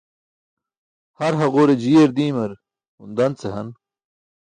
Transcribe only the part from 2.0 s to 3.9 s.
diimar hun dan ce han.